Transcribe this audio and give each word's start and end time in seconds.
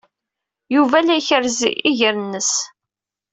Yuba 0.75 0.97
la 1.01 1.13
ikerrez 1.19 1.59
iger-nnes. 1.89 2.51